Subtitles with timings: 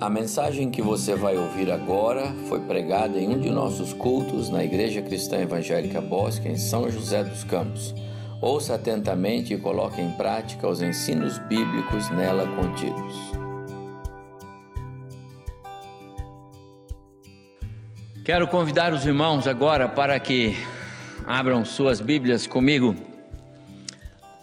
[0.00, 4.64] A mensagem que você vai ouvir agora foi pregada em um de nossos cultos na
[4.64, 7.94] Igreja Cristã Evangélica Bosque, em São José dos Campos.
[8.42, 13.14] Ouça atentamente e coloque em prática os ensinos bíblicos nela contidos.
[18.24, 20.56] Quero convidar os irmãos agora para que
[21.24, 22.96] abram suas Bíblias comigo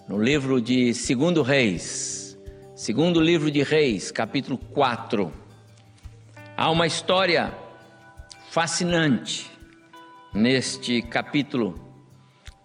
[0.08, 2.38] no livro de Segundo Reis,
[2.74, 5.41] segundo livro de Reis, capítulo 4.
[6.62, 7.52] Há uma história
[8.52, 9.50] fascinante
[10.32, 11.74] neste capítulo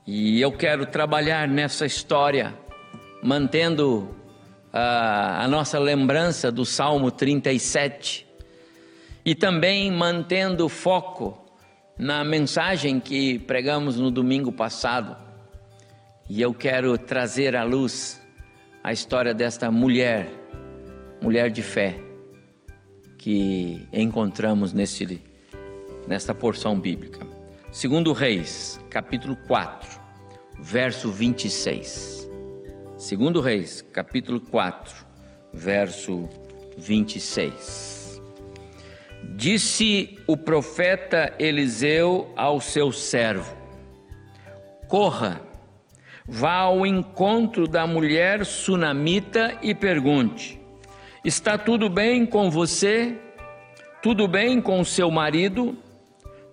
[0.07, 2.55] e eu quero trabalhar nessa história,
[3.23, 8.27] mantendo uh, a nossa lembrança do Salmo 37
[9.25, 11.51] e também mantendo foco
[11.99, 15.17] na mensagem que pregamos no domingo passado.
[16.29, 18.23] E eu quero trazer à luz
[18.85, 20.29] a história desta mulher,
[21.23, 22.06] mulher de fé
[23.27, 25.21] que encontramos nesse,
[26.07, 27.27] nesta porção bíblica.
[27.73, 30.01] Segundo Reis, capítulo 4,
[30.61, 32.31] verso 26.
[32.97, 35.05] Segundo Reis, capítulo 4,
[35.53, 36.29] verso
[36.79, 38.23] 26.
[39.35, 43.57] Disse o profeta Eliseu ao seu servo:
[44.87, 45.41] Corra,
[46.29, 50.65] vá ao encontro da mulher sunamita e pergunte:
[51.27, 53.19] Está tudo bem com você?
[54.01, 55.77] Tudo bem com seu marido?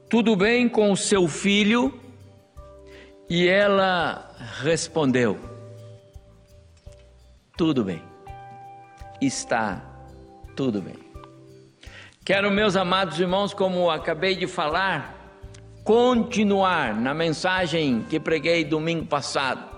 [0.09, 1.93] Tudo bem com o seu filho?
[3.30, 5.38] E ela respondeu:
[7.55, 8.02] Tudo bem.
[9.21, 9.80] Está
[10.55, 10.97] tudo bem.
[12.25, 15.37] Quero, meus amados irmãos, como acabei de falar,
[15.83, 19.69] continuar na mensagem que preguei domingo passado.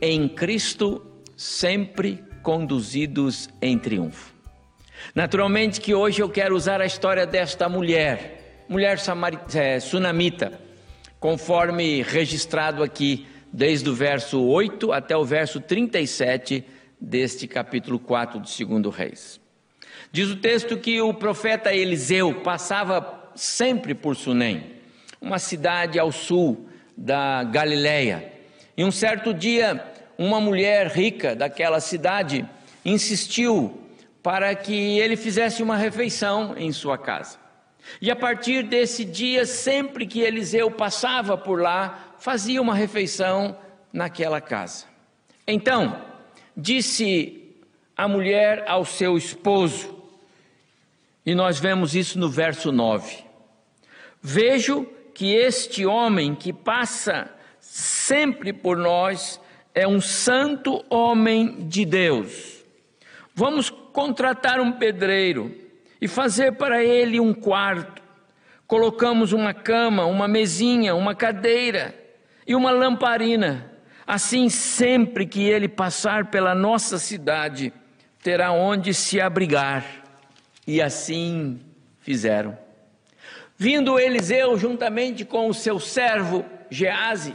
[0.00, 1.04] Em Cristo
[1.36, 4.34] sempre conduzidos em triunfo.
[5.14, 8.98] Naturalmente que hoje eu quero usar a história desta mulher, mulher
[9.54, 10.60] é, sunamita,
[11.18, 16.64] conforme registrado aqui desde o verso 8 até o verso 37
[17.00, 19.40] deste capítulo 4 de 2 Reis.
[20.12, 24.74] Diz o texto que o profeta Eliseu passava sempre por Sunem,
[25.20, 28.32] uma cidade ao sul da Galileia.
[28.76, 32.48] E um certo dia uma mulher rica daquela cidade
[32.84, 33.80] insistiu
[34.22, 37.38] para que ele fizesse uma refeição em sua casa.
[38.00, 43.56] E a partir desse dia, sempre que Eliseu passava por lá, fazia uma refeição
[43.92, 44.86] naquela casa.
[45.46, 46.02] Então,
[46.56, 47.54] disse
[47.96, 50.02] a mulher ao seu esposo,
[51.26, 53.24] e nós vemos isso no verso 9:
[54.22, 57.30] Vejo que este homem que passa
[57.60, 59.40] sempre por nós
[59.74, 62.64] é um santo homem de Deus.
[63.34, 65.52] Vamos contratar um pedreiro
[66.00, 68.00] e fazer para ele um quarto.
[68.66, 71.94] Colocamos uma cama, uma mesinha, uma cadeira
[72.46, 73.72] e uma lamparina.
[74.06, 77.72] Assim, sempre que ele passar pela nossa cidade,
[78.22, 79.84] terá onde se abrigar.
[80.66, 81.60] E assim
[82.00, 82.56] fizeram.
[83.56, 87.34] Vindo Eliseu juntamente com o seu servo Gease,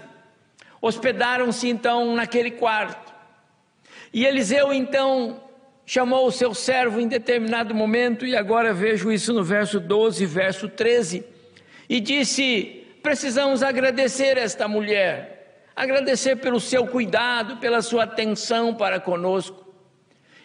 [0.81, 3.13] Hospedaram-se então naquele quarto.
[4.13, 5.41] E Eliseu então
[5.85, 10.69] chamou o seu servo em determinado momento, e agora vejo isso no verso 12, verso
[10.69, 11.23] 13,
[11.89, 19.68] e disse: Precisamos agradecer esta mulher, agradecer pelo seu cuidado, pela sua atenção para conosco.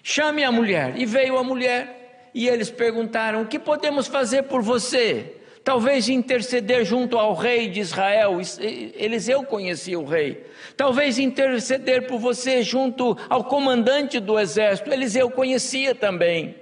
[0.03, 0.99] Chame a mulher.
[0.99, 5.37] E veio a mulher, e eles perguntaram: O que podemos fazer por você?
[5.65, 10.45] Talvez interceder junto ao rei de Israel, Eliseu conhecia o rei,
[10.77, 16.55] talvez interceder por você junto ao comandante do exército, Eliseu conhecia também.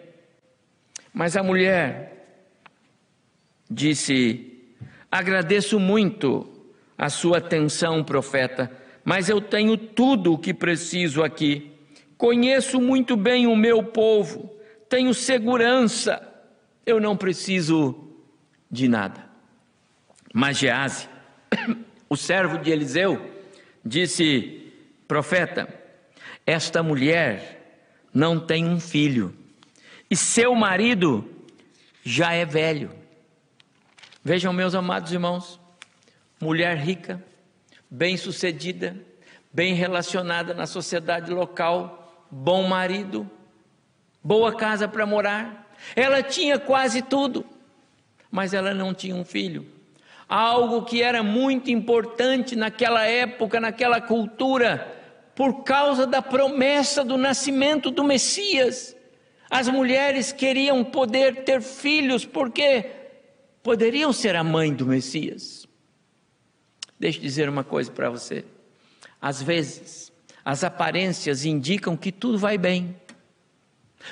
[1.12, 2.26] Mas a mulher
[3.68, 4.62] disse:
[5.10, 6.48] Agradeço muito
[6.96, 8.70] a sua atenção, profeta,
[9.04, 11.72] mas eu tenho tudo o que preciso aqui.
[12.16, 14.54] Conheço muito bem o meu povo,
[14.88, 16.22] tenho segurança,
[16.86, 18.01] eu não preciso
[18.72, 19.28] de nada.
[20.32, 21.06] Mas Gease,
[22.08, 23.30] o servo de Eliseu,
[23.84, 24.72] disse:
[25.06, 25.68] Profeta,
[26.46, 27.84] esta mulher
[28.14, 29.36] não tem um filho,
[30.10, 31.28] e seu marido
[32.02, 32.90] já é velho.
[34.24, 35.60] Vejam, meus amados irmãos,
[36.40, 37.22] mulher rica,
[37.90, 38.96] bem-sucedida,
[39.52, 43.28] bem relacionada na sociedade local, bom marido,
[44.22, 45.70] boa casa para morar.
[45.96, 47.44] Ela tinha quase tudo
[48.32, 49.66] mas ela não tinha um filho.
[50.26, 54.90] Algo que era muito importante naquela época, naquela cultura,
[55.34, 58.96] por causa da promessa do nascimento do Messias.
[59.50, 62.90] As mulheres queriam poder ter filhos porque
[63.62, 65.66] poderiam ser a mãe do Messias.
[66.98, 68.46] Deixa eu dizer uma coisa para você.
[69.20, 70.10] Às vezes,
[70.42, 72.96] as aparências indicam que tudo vai bem,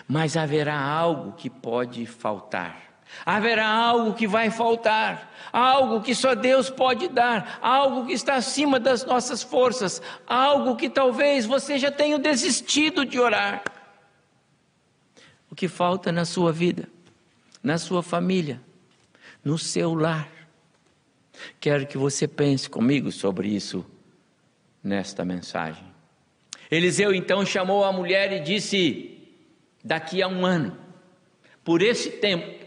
[0.07, 2.90] mas haverá algo que pode faltar.
[3.25, 8.81] Haverá algo que vai faltar, algo que só Deus pode dar, algo que está acima
[8.81, 13.63] das nossas forças, algo que talvez você já tenha desistido de orar.
[15.51, 16.89] O que falta na sua vida,
[17.63, 18.61] na sua família,
[19.45, 20.29] no seu lar.
[21.59, 23.85] Quero que você pense comigo sobre isso
[24.83, 25.85] nesta mensagem.
[26.71, 29.19] Eliseu então chamou a mulher e disse:
[29.83, 30.77] Daqui a um ano,
[31.65, 32.60] por esse tempo,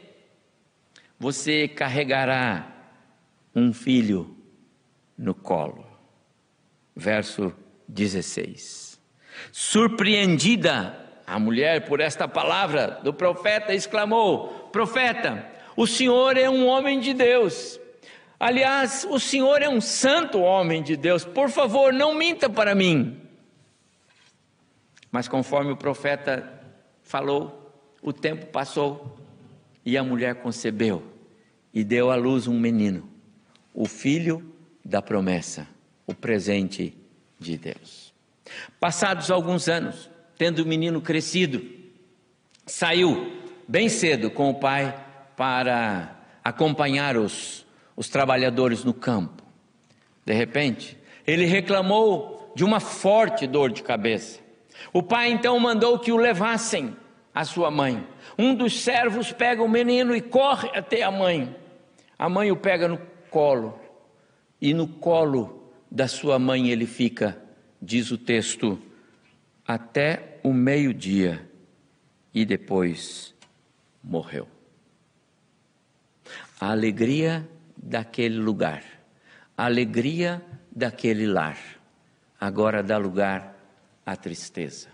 [1.23, 2.67] você carregará
[3.55, 4.35] um filho
[5.17, 5.87] no colo.
[6.93, 7.55] Verso
[7.87, 8.99] 16.
[9.49, 16.99] Surpreendida, a mulher, por esta palavra do profeta, exclamou: Profeta, o senhor é um homem
[16.99, 17.79] de Deus.
[18.37, 21.23] Aliás, o senhor é um santo homem de Deus.
[21.23, 23.17] Por favor, não minta para mim.
[25.09, 26.61] Mas conforme o profeta
[27.01, 27.71] falou,
[28.01, 29.17] o tempo passou
[29.85, 31.12] e a mulher concebeu
[31.73, 33.09] e deu à luz um menino,
[33.73, 34.53] o filho
[34.83, 35.67] da promessa,
[36.05, 36.95] o presente
[37.39, 38.13] de Deus.
[38.79, 41.61] Passados alguns anos, tendo o menino crescido,
[42.65, 43.31] saiu
[43.67, 44.93] bem cedo com o pai
[45.35, 47.65] para acompanhar os,
[47.95, 49.43] os trabalhadores no campo.
[50.25, 54.39] De repente, ele reclamou de uma forte dor de cabeça.
[54.91, 56.95] O pai então mandou que o levassem
[57.33, 58.05] à sua mãe.
[58.37, 61.55] Um dos servos pega o menino e corre até a mãe.
[62.23, 62.97] A mãe o pega no
[63.29, 63.77] colo,
[64.61, 67.37] e no colo da sua mãe ele fica,
[67.81, 68.81] diz o texto,
[69.67, 71.45] até o meio-dia,
[72.33, 73.35] e depois
[74.01, 74.47] morreu.
[76.61, 78.85] A alegria daquele lugar,
[79.57, 80.41] a alegria
[80.73, 81.57] daquele lar,
[82.39, 83.53] agora dá lugar
[84.05, 84.87] à tristeza.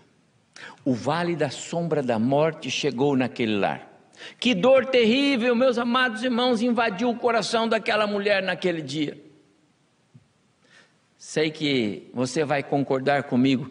[0.84, 3.88] O vale da sombra da morte chegou naquele lar.
[4.38, 9.18] Que dor terrível, meus amados irmãos, invadiu o coração daquela mulher naquele dia.
[11.16, 13.70] Sei que você vai concordar comigo.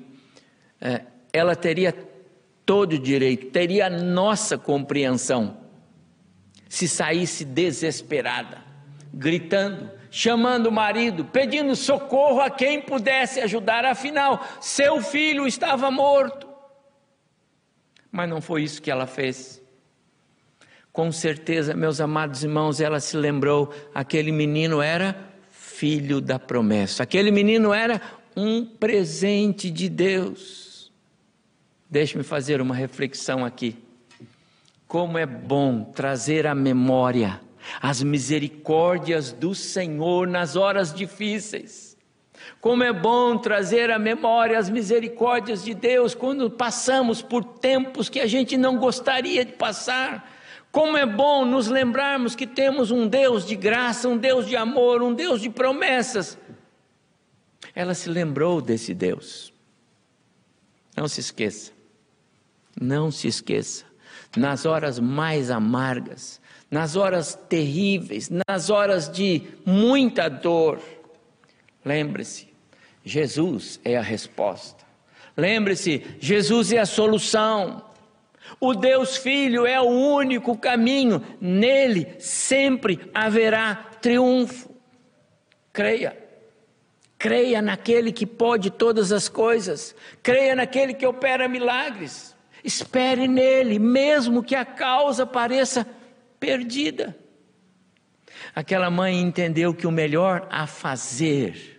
[0.80, 1.02] É,
[1.34, 1.94] ela teria
[2.66, 5.58] todo o direito, teria nossa compreensão,
[6.68, 8.60] se saísse desesperada,
[9.12, 16.48] gritando, chamando o marido, pedindo socorro a quem pudesse ajudar, afinal, seu filho estava morto.
[18.12, 19.59] Mas não foi isso que ela fez.
[21.00, 25.16] Com certeza, meus amados irmãos, ela se lembrou: aquele menino era
[25.50, 28.02] filho da promessa, aquele menino era
[28.36, 30.92] um presente de Deus.
[31.90, 33.78] Deixe-me fazer uma reflexão aqui.
[34.90, 37.40] Como é bom trazer à memória
[37.82, 41.96] as misericórdias do Senhor nas horas difíceis.
[42.60, 48.20] Como é bom trazer à memória as misericórdias de Deus quando passamos por tempos que
[48.20, 50.39] a gente não gostaria de passar
[50.72, 55.02] como é bom nos lembrarmos que temos um Deus de graça, um Deus de amor,
[55.02, 56.38] um Deus de promessas.
[57.74, 59.54] Ela se lembrou desse Deus.
[60.96, 61.72] Não se esqueça,
[62.80, 63.86] não se esqueça,
[64.36, 70.82] nas horas mais amargas, nas horas terríveis, nas horas de muita dor,
[71.84, 72.50] lembre-se,
[73.04, 74.86] Jesus é a resposta.
[75.36, 77.82] Lembre-se, Jesus é a solução.
[78.60, 84.70] O Deus Filho é o único caminho, nele sempre haverá triunfo.
[85.74, 86.18] Creia.
[87.18, 89.94] Creia naquele que pode todas as coisas.
[90.24, 92.36] Creia naquele que opera milagres.
[92.64, 95.86] Espere nele, mesmo que a causa pareça
[96.40, 97.16] perdida.
[98.56, 101.79] Aquela mãe entendeu que o melhor a fazer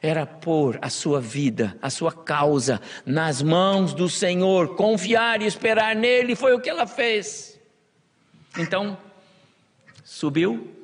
[0.00, 5.94] era pôr a sua vida, a sua causa nas mãos do Senhor, confiar e esperar
[5.94, 7.58] nele, foi o que ela fez.
[8.56, 8.96] Então,
[10.04, 10.74] subiu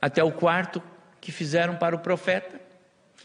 [0.00, 0.82] até o quarto
[1.20, 2.60] que fizeram para o profeta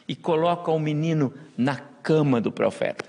[0.08, 3.06] e coloca o menino na cama do profeta.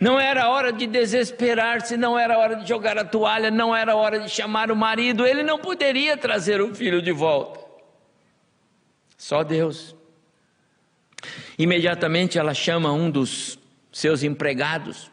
[0.00, 4.18] Não era hora de desesperar-se, não era hora de jogar a toalha, não era hora
[4.18, 7.60] de chamar o marido, ele não poderia trazer o filho de volta.
[9.16, 9.94] Só Deus.
[11.58, 13.58] Imediatamente ela chama um dos
[13.92, 15.10] seus empregados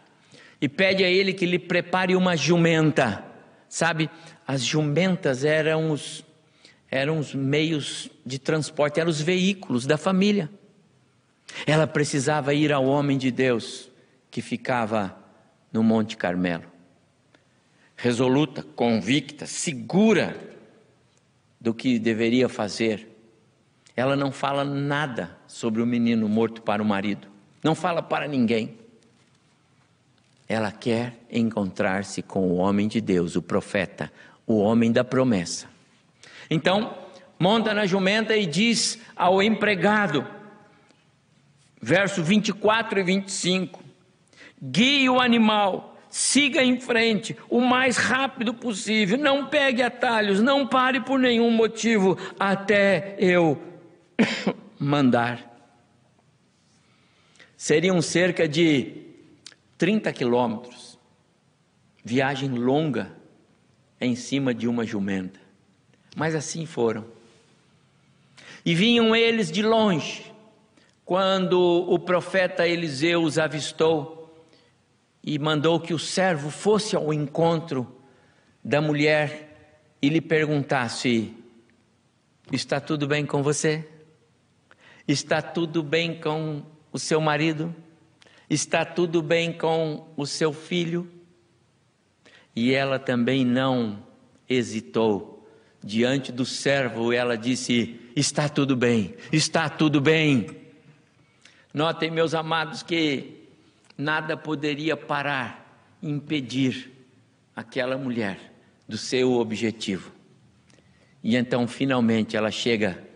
[0.60, 3.24] e pede a ele que lhe prepare uma jumenta.
[3.70, 4.10] Sabe,
[4.46, 6.26] as jumentas eram os,
[6.90, 10.50] eram os meios de transporte, eram os veículos da família.
[11.66, 13.90] Ela precisava ir ao homem de Deus
[14.30, 15.18] que ficava
[15.72, 16.66] no Monte Carmelo.
[17.96, 20.36] resoluta, convicta, segura
[21.60, 23.11] do que deveria fazer.
[23.96, 27.28] Ela não fala nada sobre o menino morto para o marido,
[27.64, 28.78] não fala para ninguém.
[30.48, 34.12] Ela quer encontrar-se com o homem de Deus, o profeta,
[34.46, 35.68] o homem da promessa.
[36.50, 36.94] Então,
[37.40, 40.26] monta na jumenta e diz ao empregado,
[41.82, 43.82] verso 24 e 25:
[44.62, 51.02] guie o animal, siga em frente o mais rápido possível, não pegue atalhos, não pare
[51.02, 53.71] por nenhum motivo até eu
[54.80, 55.50] mandar.
[57.56, 58.94] Seriam cerca de
[59.78, 60.98] 30 quilômetros,
[62.04, 63.12] viagem longa
[64.00, 65.40] em cima de uma jumenta.
[66.16, 67.06] Mas assim foram.
[68.66, 70.32] E vinham eles de longe,
[71.06, 74.46] quando o profeta Eliseu os avistou
[75.24, 77.88] e mandou que o servo fosse ao encontro
[78.64, 81.34] da mulher e lhe perguntasse:
[82.52, 83.88] Está tudo bem com você?
[85.12, 87.76] Está tudo bem com o seu marido?
[88.50, 91.06] Está tudo bem com o seu filho?
[92.56, 94.02] E ela também não
[94.48, 95.46] hesitou.
[95.84, 100.48] Diante do servo, ela disse: Está tudo bem, está tudo bem.
[101.74, 103.50] Notem, meus amados, que
[103.98, 106.90] nada poderia parar, impedir
[107.54, 108.54] aquela mulher
[108.88, 110.10] do seu objetivo.
[111.22, 113.11] E então, finalmente, ela chega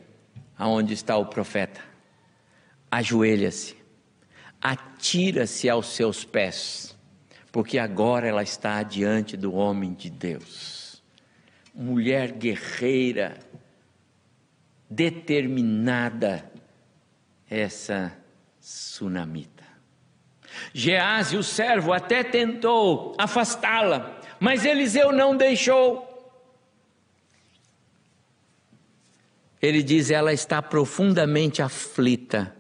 [0.58, 1.82] aonde está o profeta,
[2.90, 3.76] ajoelha-se,
[4.62, 6.96] atira-se aos seus pés,
[7.52, 11.04] porque agora ela está diante do homem de Deus.
[11.74, 13.38] Mulher guerreira,
[14.90, 16.50] determinada,
[17.50, 18.16] essa
[18.60, 19.64] sunamita.
[20.74, 26.15] Gease, o servo, até tentou afastá-la, mas Eliseu não deixou.
[29.66, 32.56] Ele diz: ela está profundamente aflita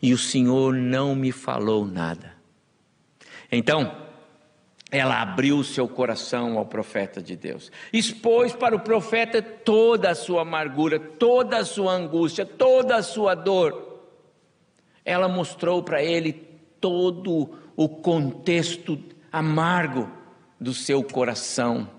[0.00, 2.34] e o Senhor não me falou nada.
[3.50, 4.04] Então,
[4.92, 10.42] ela abriu seu coração ao profeta de Deus, expôs para o profeta toda a sua
[10.42, 14.04] amargura, toda a sua angústia, toda a sua dor.
[15.04, 16.32] Ela mostrou para ele
[16.80, 19.02] todo o contexto
[19.32, 20.08] amargo
[20.60, 21.90] do seu coração.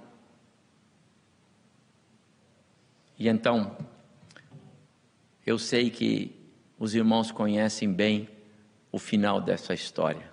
[3.19, 3.75] E então,
[5.45, 6.35] eu sei que
[6.79, 8.29] os irmãos conhecem bem
[8.91, 10.29] o final dessa história.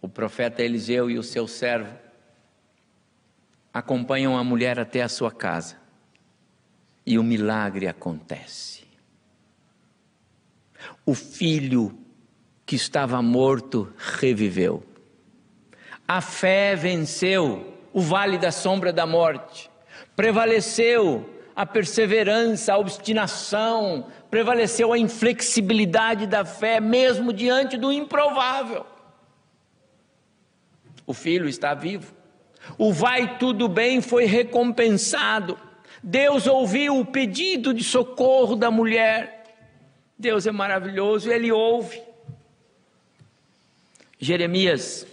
[0.00, 1.96] O profeta Eliseu e o seu servo
[3.72, 5.76] acompanham a mulher até a sua casa
[7.06, 8.86] e o milagre acontece.
[11.06, 11.98] O filho
[12.66, 14.84] que estava morto reviveu.
[16.06, 19.70] A fé venceu o vale da sombra da morte,
[20.14, 28.86] prevaleceu a perseverança, a obstinação, prevaleceu a inflexibilidade da fé, mesmo diante do improvável.
[31.04, 32.14] O filho está vivo.
[32.78, 35.58] O vai tudo bem foi recompensado.
[36.00, 39.42] Deus ouviu o pedido de socorro da mulher.
[40.16, 42.00] Deus é maravilhoso, ele ouve.
[44.16, 45.04] Jeremias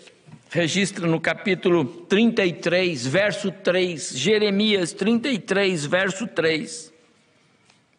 [0.49, 6.93] registra no capítulo 33, verso 3, Jeremias 33, verso 3.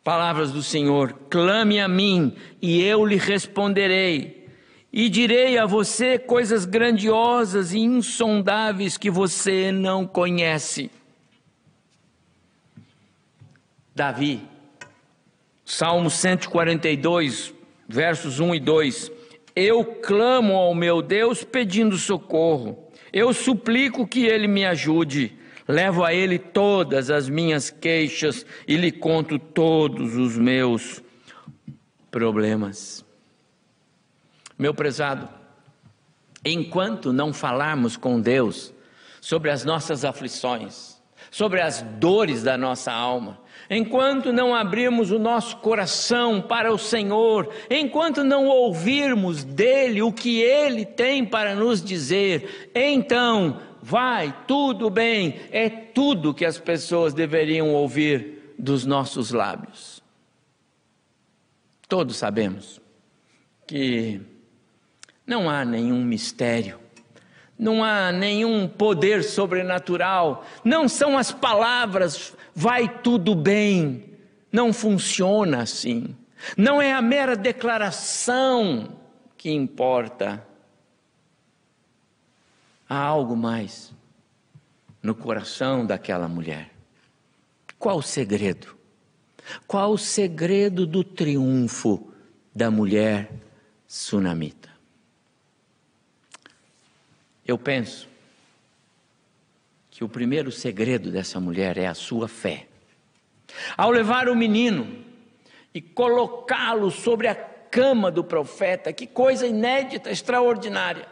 [0.03, 4.47] Palavras do Senhor: clame a mim e eu lhe responderei,
[4.93, 10.91] e direi a você coisas grandiosas e insondáveis que você não conhece.
[13.95, 14.43] Davi,
[15.65, 17.53] Salmo 142,
[17.89, 19.16] versos 1 e 2.
[19.57, 22.91] Eu clamo ao meu Deus pedindo socorro.
[23.11, 25.35] Eu suplico que ele me ajude.
[25.67, 31.03] Levo a ele todas as minhas queixas e lhe conto todos os meus
[32.11, 33.03] problemas.
[34.59, 35.29] Meu prezado,
[36.45, 38.75] enquanto não falarmos com Deus
[39.21, 45.57] sobre as nossas aflições, sobre as dores da nossa alma, enquanto não abrirmos o nosso
[45.59, 52.71] coração para o Senhor, enquanto não ouvirmos dele o que ele tem para nos dizer,
[52.75, 60.03] então vai tudo bem, é tudo que as pessoas deveriam ouvir dos nossos lábios.
[61.89, 62.81] Todos sabemos
[63.67, 64.21] que
[65.27, 66.87] não há nenhum mistério
[67.59, 74.15] não há nenhum poder sobrenatural, não são as palavras, vai tudo bem,
[74.51, 76.17] não funciona assim.
[76.57, 78.99] Não é a mera declaração
[79.37, 80.43] que importa.
[82.89, 83.95] Há algo mais.
[85.03, 86.73] no coração daquela mulher.
[87.79, 88.77] Qual o segredo?
[89.65, 92.13] Qual o segredo do triunfo
[92.53, 93.31] da mulher
[93.87, 94.69] sunamita?
[97.47, 98.09] Eu penso
[99.97, 102.67] que o primeiro segredo dessa mulher é a sua fé.
[103.79, 104.87] Ao levar o menino
[105.73, 111.09] e colocá-lo sobre a cama do profeta, que coisa inédita, extraordinária.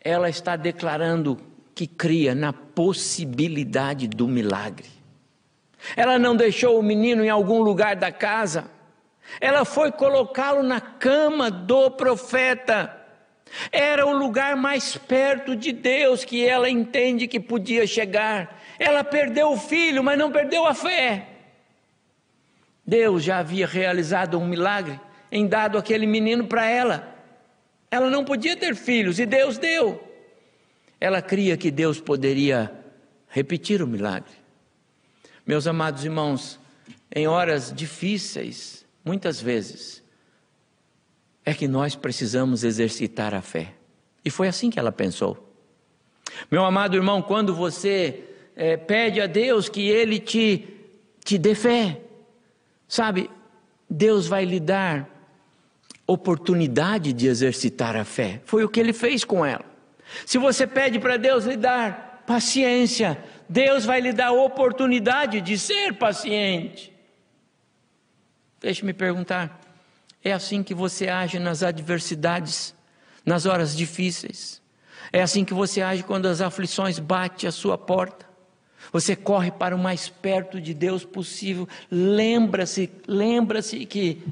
[0.00, 1.38] Ela está declarando
[1.76, 4.88] que cria na possibilidade do milagre.
[5.94, 8.68] Ela não deixou o menino em algum lugar da casa,
[9.40, 12.97] ela foi colocá-lo na cama do profeta.
[13.70, 18.60] Era o lugar mais perto de Deus que ela entende que podia chegar.
[18.78, 21.26] Ela perdeu o filho, mas não perdeu a fé.
[22.86, 24.98] Deus já havia realizado um milagre
[25.30, 27.14] em dado aquele menino para ela.
[27.90, 30.02] Ela não podia ter filhos e Deus deu.
[31.00, 32.72] Ela cria que Deus poderia
[33.28, 34.32] repetir o milagre.
[35.46, 36.58] Meus amados irmãos,
[37.14, 40.02] em horas difíceis, muitas vezes,
[41.48, 43.72] é que nós precisamos exercitar a fé.
[44.22, 45.50] E foi assim que ela pensou.
[46.50, 48.22] Meu amado irmão, quando você
[48.54, 50.68] é, pede a Deus que Ele te,
[51.24, 52.02] te dê fé,
[52.86, 53.30] sabe,
[53.88, 55.08] Deus vai lhe dar
[56.06, 58.42] oportunidade de exercitar a fé.
[58.44, 59.64] Foi o que Ele fez com ela.
[60.26, 65.94] Se você pede para Deus lhe dar paciência, Deus vai lhe dar oportunidade de ser
[65.94, 66.92] paciente.
[68.60, 69.58] Deixe-me perguntar:
[70.28, 72.74] é assim que você age nas adversidades,
[73.24, 74.62] nas horas difíceis?
[75.12, 78.26] É assim que você age quando as aflições batem à sua porta?
[78.92, 81.68] Você corre para o mais perto de Deus possível.
[81.90, 84.22] Lembra-se, lembra-se que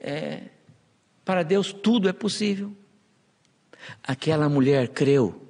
[0.00, 0.40] é,
[1.24, 2.72] para Deus tudo é possível.
[4.02, 5.42] Aquela mulher creu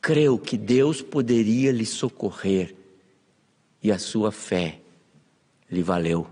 [0.00, 2.74] creu que Deus poderia lhe socorrer
[3.82, 4.78] e a sua fé
[5.70, 6.26] lhe valeu.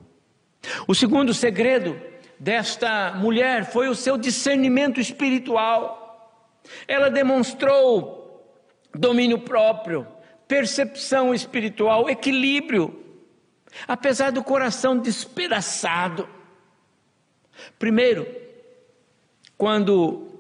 [0.89, 1.97] O segundo segredo
[2.39, 6.63] desta mulher foi o seu discernimento espiritual.
[6.87, 8.27] Ela demonstrou
[8.95, 10.07] domínio próprio,
[10.49, 13.05] percepção espiritual, equilíbrio,
[13.87, 16.29] apesar do coração despedaçado.
[17.79, 18.27] Primeiro,
[19.57, 20.36] quando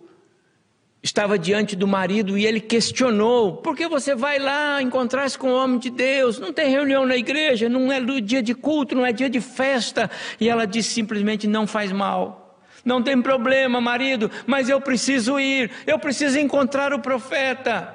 [1.06, 5.56] estava diante do marido e ele questionou: por que você vai lá encontrar-se com o
[5.56, 6.38] homem de Deus?
[6.38, 10.10] Não tem reunião na igreja, não é dia de culto, não é dia de festa.
[10.40, 12.60] E ela disse simplesmente: não faz mal.
[12.84, 17.94] Não tem problema, marido, mas eu preciso ir, eu preciso encontrar o profeta.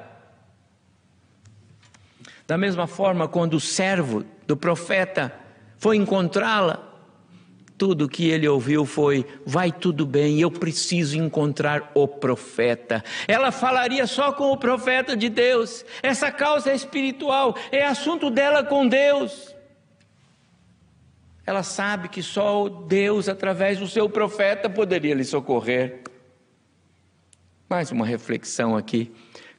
[2.46, 5.34] Da mesma forma, quando o servo do profeta
[5.78, 6.91] foi encontrá-la,
[7.82, 13.04] tudo que ele ouviu foi: vai tudo bem, eu preciso encontrar o profeta.
[13.28, 15.84] Ela falaria só com o profeta de Deus.
[16.04, 19.56] Essa causa é espiritual, é assunto dela com Deus.
[21.44, 26.04] Ela sabe que só Deus, através do seu profeta, poderia lhe socorrer.
[27.68, 29.12] Mais uma reflexão aqui.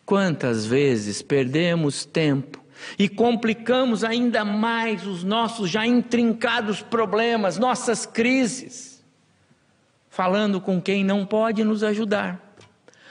[0.06, 2.62] Quantas vezes perdemos tempo
[2.99, 9.03] e complicamos ainda mais os nossos já intrincados problemas, nossas crises,
[10.09, 12.55] falando com quem não pode nos ajudar.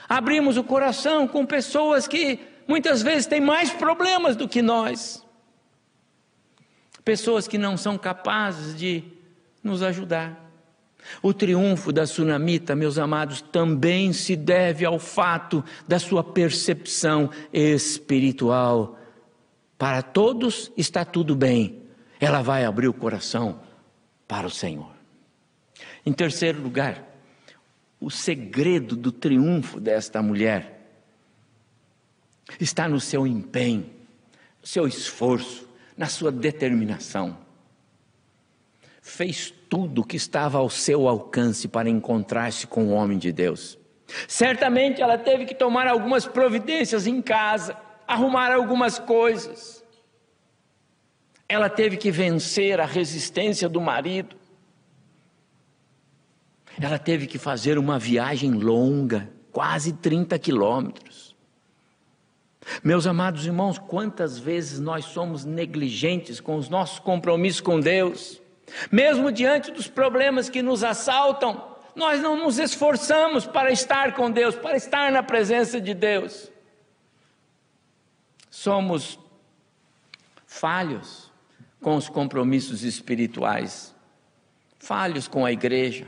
[0.08, 5.24] Abrimos o coração com pessoas que muitas vezes têm mais problemas do que nós,
[7.04, 9.02] pessoas que não são capazes de
[9.62, 10.38] nos ajudar.
[11.20, 18.98] O triunfo da sunamita, meus amados, também se deve ao fato da sua percepção espiritual
[19.82, 21.82] para todos está tudo bem.
[22.20, 23.62] Ela vai abrir o coração
[24.28, 24.92] para o Senhor.
[26.06, 27.04] Em terceiro lugar,
[27.98, 30.88] o segredo do triunfo desta mulher
[32.60, 33.90] está no seu empenho,
[34.60, 37.36] no seu esforço, na sua determinação.
[39.00, 43.76] Fez tudo o que estava ao seu alcance para encontrar-se com o homem de Deus.
[44.28, 49.84] Certamente ela teve que tomar algumas providências em casa arrumar algumas coisas.
[51.48, 54.36] Ela teve que vencer a resistência do marido.
[56.80, 61.36] Ela teve que fazer uma viagem longa, quase 30 quilômetros.
[62.82, 68.40] Meus amados irmãos, quantas vezes nós somos negligentes com os nossos compromissos com Deus,
[68.90, 74.54] mesmo diante dos problemas que nos assaltam, nós não nos esforçamos para estar com Deus,
[74.54, 76.51] para estar na presença de Deus
[78.52, 79.18] somos
[80.46, 81.32] falhos
[81.80, 83.94] com os compromissos espirituais,
[84.78, 86.06] falhos com a igreja,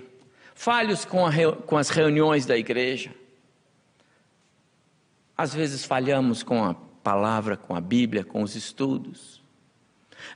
[0.54, 1.33] falhos com, a,
[1.66, 3.14] com as reuniões da igreja.
[5.35, 9.42] Às vezes falhamos com a palavra, com a Bíblia, com os estudos.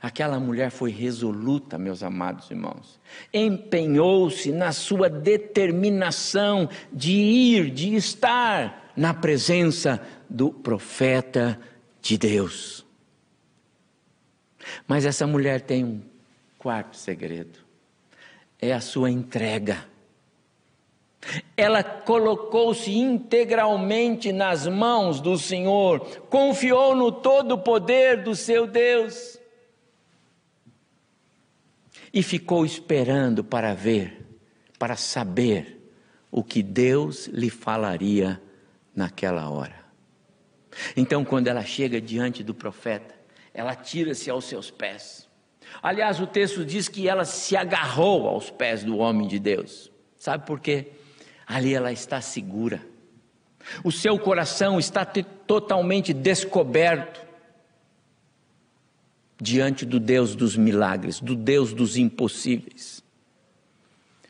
[0.01, 2.99] Aquela mulher foi resoluta, meus amados irmãos.
[3.31, 11.59] Empenhou-se na sua determinação de ir, de estar na presença do profeta
[12.01, 12.85] de Deus.
[14.87, 16.01] Mas essa mulher tem um
[16.57, 17.59] quarto segredo:
[18.61, 19.87] é a sua entrega.
[21.57, 29.37] Ela colocou-se integralmente nas mãos do Senhor, confiou no todo o poder do seu Deus
[32.13, 34.25] e ficou esperando para ver,
[34.77, 35.91] para saber
[36.31, 38.41] o que Deus lhe falaria
[38.95, 39.78] naquela hora.
[40.95, 43.15] Então, quando ela chega diante do profeta,
[43.53, 45.27] ela tira-se aos seus pés.
[45.81, 49.91] Aliás, o texto diz que ela se agarrou aos pés do homem de Deus.
[50.17, 50.91] Sabe por quê?
[51.45, 52.81] Ali ela está segura.
[53.83, 57.27] O seu coração está totalmente descoberto
[59.41, 63.03] diante do Deus dos milagres, do Deus dos impossíveis.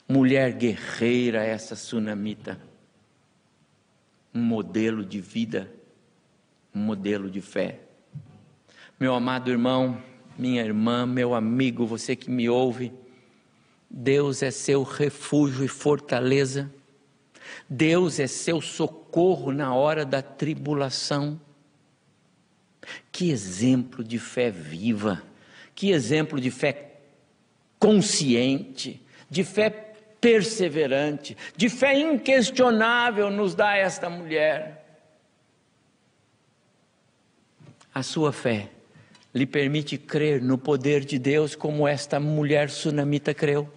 [0.08, 2.60] Mulher guerreira, essa sunamita,
[4.34, 5.72] um modelo de vida,
[6.73, 7.79] um modelo de fé.
[8.99, 10.01] Meu amado irmão,
[10.38, 12.93] minha irmã, meu amigo, você que me ouve,
[13.89, 16.71] Deus é seu refúgio e fortaleza,
[17.67, 21.39] Deus é seu socorro na hora da tribulação.
[23.12, 25.21] Que exemplo de fé viva,
[25.75, 27.01] que exemplo de fé
[27.79, 29.69] consciente, de fé
[30.21, 34.79] perseverante, de fé inquestionável nos dá esta mulher.
[37.93, 38.69] A sua fé
[39.34, 43.69] lhe permite crer no poder de Deus como esta mulher sunamita creu.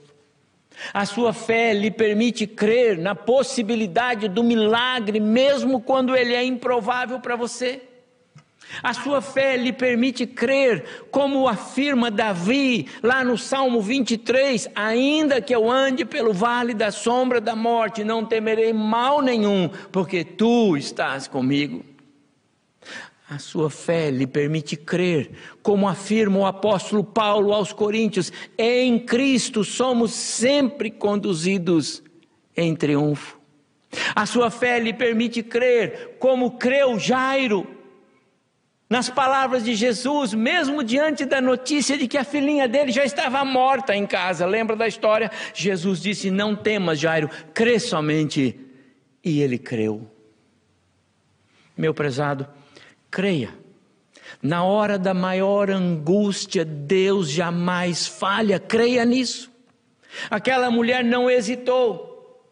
[0.92, 7.20] A sua fé lhe permite crer na possibilidade do milagre, mesmo quando ele é improvável
[7.20, 7.82] para você.
[8.82, 15.54] A sua fé lhe permite crer, como afirma Davi lá no Salmo 23: ainda que
[15.54, 21.28] eu ande pelo vale da sombra da morte, não temerei mal nenhum, porque tu estás
[21.28, 21.91] comigo.
[23.32, 25.30] A sua fé lhe permite crer,
[25.62, 32.02] como afirma o apóstolo Paulo aos Coríntios: em Cristo somos sempre conduzidos
[32.54, 33.40] em triunfo.
[34.14, 37.66] A sua fé lhe permite crer, como creu Jairo
[38.86, 43.42] nas palavras de Jesus, mesmo diante da notícia de que a filhinha dele já estava
[43.46, 44.44] morta em casa.
[44.44, 45.30] Lembra da história?
[45.54, 48.60] Jesus disse: Não temas, Jairo, crê somente.
[49.24, 50.06] E ele creu.
[51.74, 52.46] Meu prezado,
[53.12, 53.54] creia.
[54.42, 59.52] Na hora da maior angústia, Deus jamais falha, creia nisso.
[60.30, 62.42] Aquela mulher não hesitou,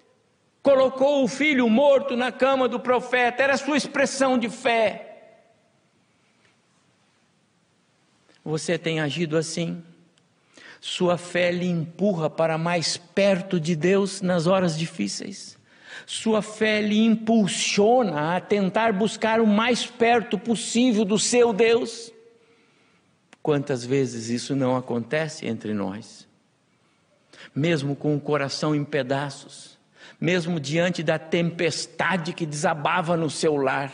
[0.63, 5.07] colocou o filho morto na cama do profeta, era sua expressão de fé.
[8.45, 9.83] Você tem agido assim?
[10.81, 15.59] Sua fé lhe empurra para mais perto de Deus nas horas difíceis.
[16.07, 22.13] Sua fé lhe impulsiona a tentar buscar o mais perto possível do seu Deus.
[23.43, 26.29] Quantas vezes isso não acontece entre nós?
[27.55, 29.79] Mesmo com o coração em pedaços,
[30.21, 33.93] mesmo diante da tempestade que desabava no seu lar,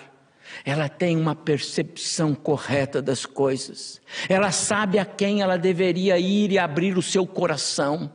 [0.65, 4.01] ela tem uma percepção correta das coisas.
[4.29, 8.11] Ela sabe a quem ela deveria ir e abrir o seu coração.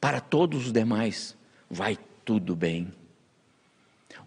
[0.00, 1.36] Para todos os demais,
[1.74, 2.92] vai tudo bem.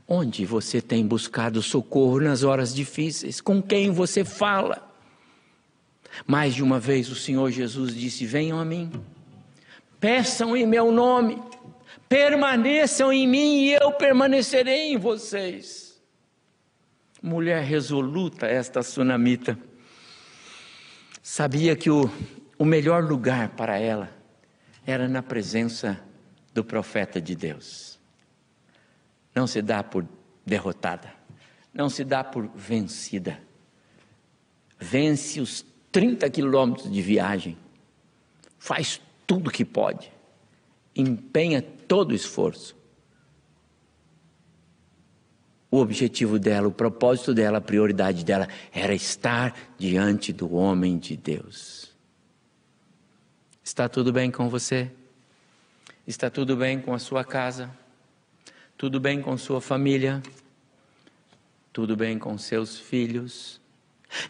[0.08, 3.42] Onde você tem buscado socorro nas horas difíceis?
[3.42, 4.88] Com quem você fala?
[6.26, 8.92] Mais de uma vez o Senhor Jesus disse: Venham a mim,
[10.00, 11.42] peçam em meu nome,
[12.08, 15.88] permaneçam em mim e eu permanecerei em vocês
[17.22, 19.58] mulher resoluta, esta sunamita,
[21.22, 22.10] sabia que o,
[22.58, 24.10] o melhor lugar para ela
[24.86, 26.00] era na presença
[26.58, 28.00] do profeta de Deus.
[29.34, 30.08] Não se dá por
[30.46, 31.14] derrotada,
[31.72, 33.40] não se dá por vencida.
[34.80, 37.58] Vence os 30 quilômetros de viagem,
[38.58, 40.12] faz tudo que pode,
[40.96, 42.76] empenha todo o esforço
[45.70, 51.18] o objetivo dela, o propósito dela, a prioridade dela era estar diante do homem de
[51.18, 51.94] Deus.
[53.62, 54.90] Está tudo bem com você?
[56.08, 57.70] Está tudo bem com a sua casa?
[58.78, 60.24] Tudo bem com sua família?
[61.74, 63.62] Tudo bem com seus filhos?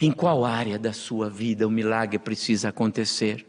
[0.01, 3.45] Em qual área da sua vida o milagre precisa acontecer?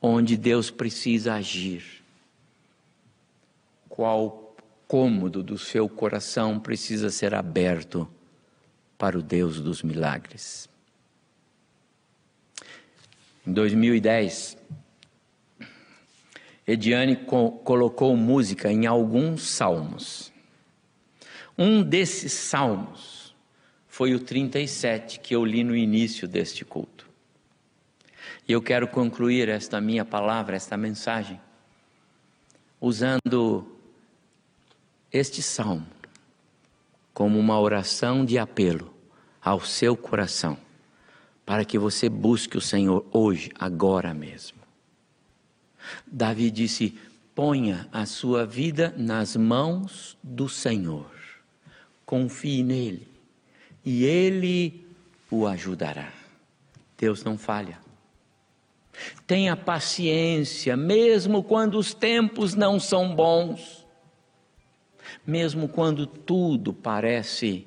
[0.00, 2.04] Onde Deus precisa agir?
[3.88, 4.54] Qual
[4.92, 8.06] cômodo do seu coração precisa ser aberto
[8.98, 10.68] para o Deus dos milagres.
[13.46, 14.58] Em 2010,
[16.66, 20.32] Ediane co colocou música em alguns salmos.
[21.58, 23.34] Um desses salmos
[23.88, 27.10] foi o 37 que eu li no início deste culto.
[28.48, 31.40] E eu quero concluir esta minha palavra, esta mensagem,
[32.80, 33.66] usando
[35.12, 35.86] este salmo
[37.12, 38.92] como uma oração de apelo
[39.42, 40.56] ao seu coração,
[41.44, 44.61] para que você busque o Senhor hoje, agora mesmo.
[46.06, 46.98] Davi disse:
[47.34, 51.10] ponha a sua vida nas mãos do Senhor,
[52.04, 53.08] confie nele
[53.84, 54.86] e ele
[55.30, 56.12] o ajudará.
[56.96, 57.78] Deus não falha.
[59.26, 63.86] Tenha paciência, mesmo quando os tempos não são bons,
[65.26, 67.66] mesmo quando tudo parece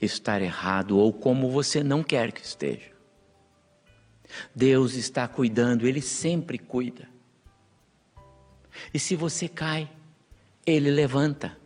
[0.00, 2.95] estar errado ou como você não quer que esteja.
[4.54, 7.08] Deus está cuidando, Ele sempre cuida.
[8.92, 9.88] E se você cai,
[10.64, 11.56] Ele levanta.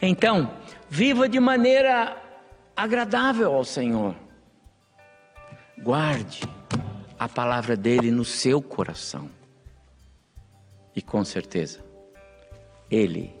[0.00, 0.54] Então,
[0.88, 2.16] viva de maneira
[2.76, 4.14] agradável ao Senhor.
[5.78, 6.42] Guarde
[7.18, 9.30] a palavra dele no seu coração.
[10.94, 11.84] E com certeza,
[12.90, 13.34] Ele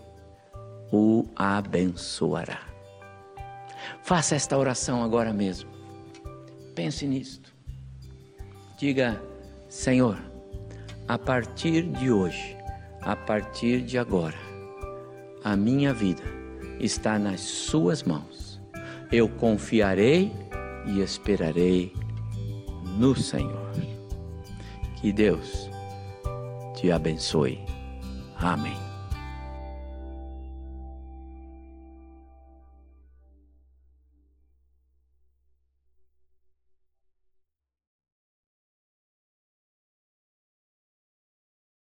[0.92, 2.60] o abençoará.
[4.02, 5.70] Faça esta oração agora mesmo.
[6.74, 7.45] Pense nisto.
[8.76, 9.18] Diga,
[9.70, 10.18] Senhor,
[11.08, 12.54] a partir de hoje,
[13.00, 14.36] a partir de agora,
[15.42, 16.22] a minha vida
[16.78, 18.60] está nas Suas mãos.
[19.10, 20.30] Eu confiarei
[20.86, 21.90] e esperarei
[22.98, 23.72] no Senhor.
[25.00, 25.70] Que Deus
[26.74, 27.58] te abençoe.
[28.36, 28.85] Amém.